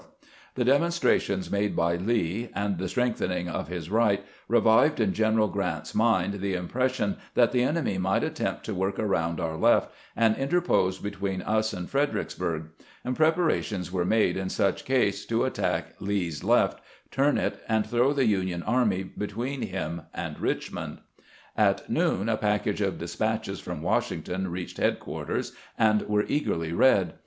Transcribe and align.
AEKIVAL 0.01 0.17
OF 0.17 0.17
DESPATCHES 0.17 0.63
91 0.63 0.65
The 0.71 0.79
demonstrations 0.79 1.51
made 1.51 1.75
by 1.75 1.95
Lee, 1.95 2.49
and 2.55 2.77
the 2.79 2.89
strengthen 2.89 3.31
ing 3.31 3.47
of 3.49 3.67
his 3.67 3.91
right, 3.91 4.25
revived 4.47 4.99
in 4.99 5.11
Greneral 5.13 5.51
Grant's 5.53 5.93
mind 5.93 6.41
the 6.41 6.55
impression 6.55 7.17
that 7.35 7.51
the 7.51 7.61
enemy 7.61 7.99
might 7.99 8.23
attempt 8.23 8.63
to 8.65 8.73
work 8.73 8.97
around 8.97 9.39
our 9.39 9.55
left, 9.55 9.93
and 10.15 10.35
interpose 10.37 10.97
between 10.97 11.41
ns 11.47 11.71
and 11.73 11.87
Freder 11.87 12.15
icksburg; 12.15 12.69
and 13.05 13.15
preparations 13.15 13.91
were 13.91 14.03
made 14.03 14.37
in 14.37 14.49
such 14.49 14.85
case 14.85 15.23
to 15.27 15.43
attack 15.43 15.93
Lee's 15.99 16.43
left, 16.43 16.79
turn 17.11 17.37
it, 17.37 17.61
and 17.69 17.85
throw 17.85 18.11
the 18.11 18.25
Union 18.25 18.63
army 18.63 19.03
between 19.03 19.61
him 19.61 20.01
and 20.15 20.39
Richmond. 20.39 20.97
At 21.55 21.91
noon 21.91 22.27
a 22.27 22.37
package 22.37 22.81
of 22.81 22.97
despatches 22.97 23.59
from 23.59 23.83
Washington 23.83 24.47
reached 24.47 24.77
headquarters, 24.77 25.53
and 25.77 26.01
were 26.09 26.25
eagerly 26.27 26.73
read. 26.73 27.13